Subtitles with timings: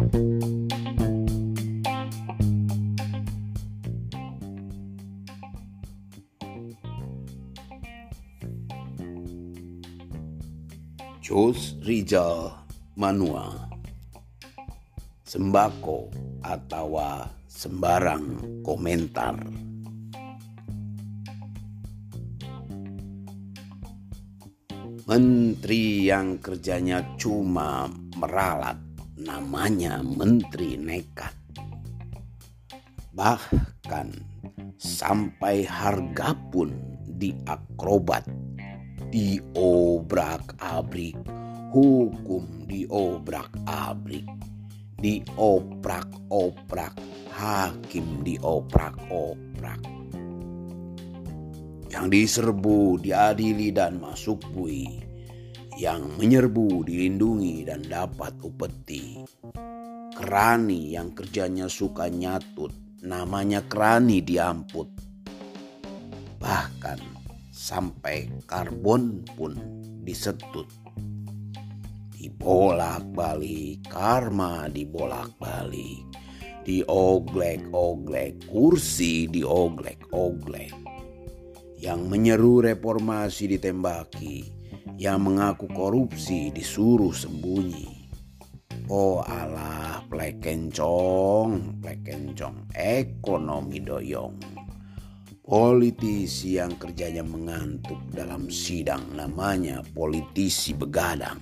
[0.00, 0.08] Jos
[11.86, 12.50] Rizal
[12.98, 13.54] Manua.
[15.22, 16.10] Sembako
[16.42, 16.98] atau
[17.46, 19.38] sembarang komentar.
[25.06, 27.86] Menteri yang kerjanya cuma
[28.18, 28.89] meralat
[29.20, 31.36] namanya menteri nekat
[33.10, 34.14] Bahkan
[34.80, 36.72] sampai harga pun
[37.04, 38.24] diakrobat
[39.10, 41.18] diobrak-abrik,
[41.74, 44.22] hukum diobrak-abrik,
[45.02, 46.94] dioprak-oprak,
[47.34, 49.82] hakim dioprak-oprak.
[51.90, 55.02] Yang diserbu, diadili dan masuk bui,
[55.80, 59.24] yang menyerbu, dilindungi dan dapat upeti.
[60.12, 64.92] Kerani yang kerjanya suka nyatut, namanya kerani diamput.
[66.36, 67.00] Bahkan
[67.48, 69.56] sampai karbon pun
[70.04, 70.68] disetut.
[72.12, 76.04] Dibolak-balik, karma dibolak-balik.
[76.60, 80.76] Dioglek-oglek, kursi dioglek-oglek.
[81.80, 84.59] Yang menyeru reformasi ditembaki,
[85.00, 87.88] yang mengaku korupsi disuruh sembunyi.
[88.92, 94.36] Oh alah, plekencong, plekencong, ekonomi doyong.
[95.40, 101.40] Politisi yang kerjanya mengantuk dalam sidang namanya politisi begadang.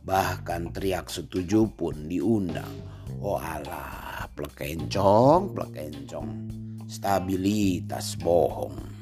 [0.00, 2.80] Bahkan teriak setuju pun diundang.
[3.20, 6.30] Oh alah, plekencong, plekencong.
[6.88, 8.99] Stabilitas bohong.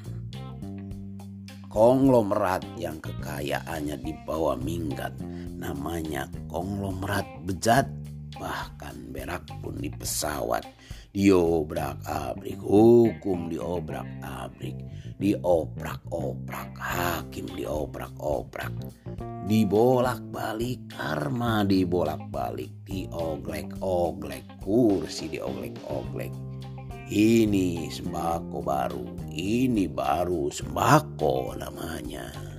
[1.68, 5.12] Konglomerat yang kekayaannya di bawah minggat.
[5.60, 7.84] Namanya konglomerat bejat
[8.40, 10.64] bahkan berak pun di pesawat.
[11.12, 14.76] Diobrak abrik hukum diobrak abrik.
[15.18, 18.72] Dioprak oprak hakim dioprak oprak
[19.48, 26.47] dibolak balik karma dibolak balik dioglek oglek kursi dioglek oglek
[27.08, 29.04] ini sembako baru.
[29.32, 32.57] Ini baru sembako namanya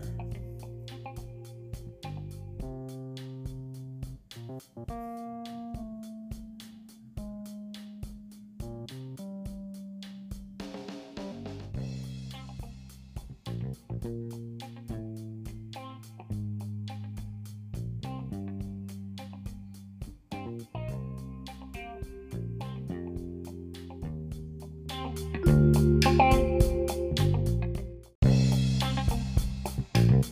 [30.20, 30.28] Jos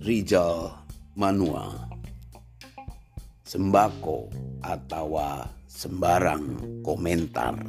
[0.00, 0.72] Rizal
[1.20, 1.68] Manua.
[3.44, 4.32] Sembako
[4.64, 5.20] atau
[5.68, 7.60] sembarang komentar.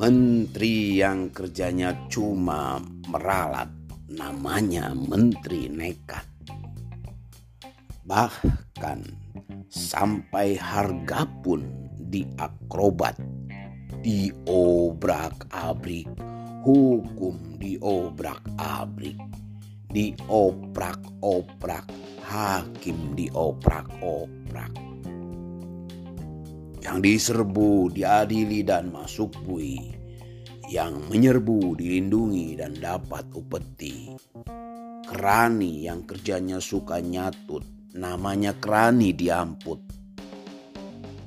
[0.00, 2.80] Menteri yang kerjanya cuma
[3.12, 3.81] meralat
[4.12, 6.28] namanya menteri nekat
[8.02, 8.98] Bahkan
[9.70, 11.62] sampai harga pun
[12.10, 13.14] diakrobat
[14.02, 16.10] diobrak-abrik,
[16.66, 19.14] hukum diobrak-abrik,
[19.94, 21.86] dioprak-oprak,
[22.26, 24.74] hakim dioprak-oprak.
[26.82, 29.94] Yang diserbu, diadili dan masuk bui,
[30.72, 34.16] yang menyerbu, dilindungi dan dapat upeti.
[35.04, 37.60] Kerani yang kerjanya suka nyatut,
[37.92, 39.84] namanya kerani diamput.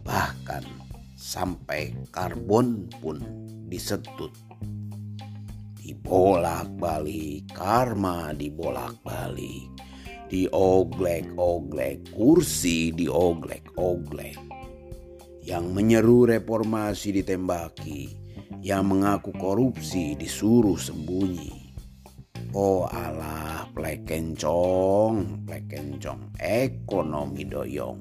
[0.02, 0.66] Bahkan
[1.14, 3.22] sampai karbon pun
[3.70, 4.34] disetut.
[5.78, 9.70] Dibolak-balik, karma dibolak-balik.
[10.26, 14.42] Dioglek-oglek, kursi dioglek-oglek.
[15.46, 18.25] Yang menyeru reformasi ditembaki,
[18.62, 21.66] yang mengaku korupsi disuruh sembunyi.
[22.56, 28.00] Oh alah, plekencong, plekencong, ekonomi doyong.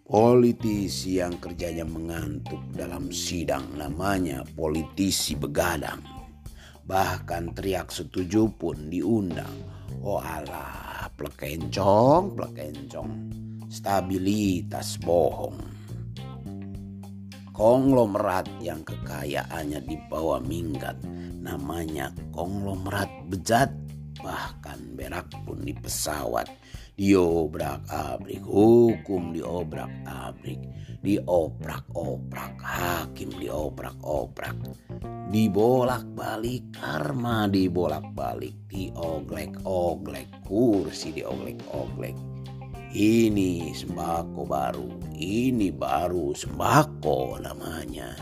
[0.00, 6.00] Politisi yang kerjanya mengantuk dalam sidang namanya politisi begadang.
[6.88, 9.56] Bahkan teriak setuju pun diundang.
[10.00, 13.12] Oh alah, plekencong, plekencong.
[13.68, 15.81] Stabilitas bohong
[17.52, 20.96] konglomerat yang kekayaannya di bawah minggat.
[21.40, 23.70] Namanya konglomerat bejat
[24.20, 26.48] bahkan berak pun di pesawat.
[26.92, 30.60] Diobrak abrik hukum diobrak abrik.
[31.02, 34.54] Dioprak oprak hakim diobrak oprak
[35.32, 42.12] dibolak balik karma dibolak balik dioglek oglek kursi dioglek oglek
[42.92, 48.12] ini sembako baru, ini baru sembako namanya.